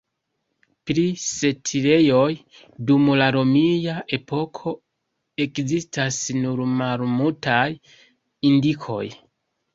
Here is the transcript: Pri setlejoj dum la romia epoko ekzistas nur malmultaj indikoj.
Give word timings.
Pri 0.89 1.01
setlejoj 1.23 2.29
dum 2.91 3.11
la 3.19 3.27
romia 3.35 3.99
epoko 4.19 4.73
ekzistas 5.47 6.19
nur 6.41 6.65
malmultaj 6.81 7.63
indikoj. 8.53 9.03